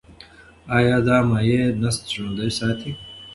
ایا 0.77 0.97
دا 1.07 1.17
مایع 1.29 1.63
نسج 1.81 2.05
ژوندی 2.13 2.49
ساتي؟ 2.57 2.91